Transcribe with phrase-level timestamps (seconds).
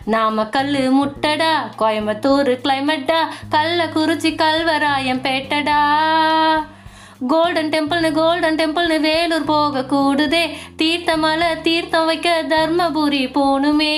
[0.05, 3.19] நாமக்கல் முட்டடா கோயம்புத்தூர் கிளைமேட்டா
[3.51, 5.81] கள்ளக்குறிச்சி கல்வராயம் பேட்டடா.
[7.27, 10.57] கோல்டன் டெம்பிள்னு கோல்டன் டெம்பிள்னு வேலூர் போக கூடுதே.
[10.77, 13.97] தீர்த்தமலை தீர்த்தம் வைக்க தர்மபுரி போணுமே.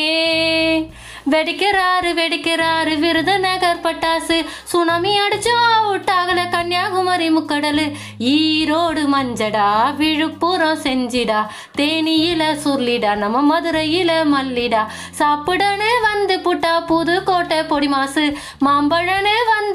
[1.31, 4.38] வெடிக்கிறாரு வெடிக்கிறாரு விருதுநகர் பட்டாசு.
[4.64, 7.86] சுனாமி அடிச்சு அவுட் ஆகல கன்னியாகுமரி முக்கடலு.
[8.34, 11.40] ஈரோடு மஞ்சடா விழுப்புரம் செஞ்சிடா.
[11.78, 14.84] தேனியில சுர்லிடா நம்ம மதுரையில மல்லிடா.
[15.20, 18.26] சாப்பிடனே வந்து புட்டா புதுக்கோட்டை பொடி மாசு
[18.66, 19.75] மாம்பழனே வந்து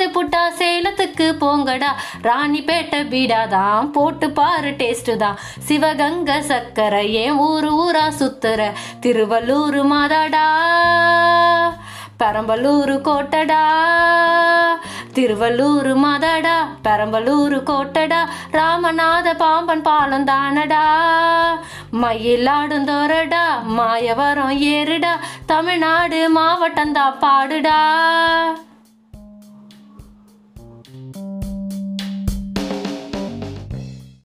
[1.20, 1.90] புட்டா போங்கடா.
[2.22, 5.38] ராணிப்பேட்டை பீடா தான் போட்டு பாரு டேஸ்ட் தான்.
[5.58, 8.72] சிவகங்கை சக்கரை ஏன் ஊரு ஊரா சுத்துற.
[9.00, 10.46] திருவள்ளூர் மாதாடா.
[12.20, 13.62] பெரம்பலூர் கோட்டடா.
[15.14, 16.56] திருவள்ளூர் மாதாடா.
[16.84, 18.28] பெரம்பலூர் கோட்டடா.
[18.52, 20.84] ராமநாத பாம்பன் பாலம் தானடா.
[21.92, 25.14] மயிலாடும் தோரடா மாயவரம் ஏறுடா.
[25.46, 27.78] தமிழ்நாடு மாவட்டம் தான் பாடுடா.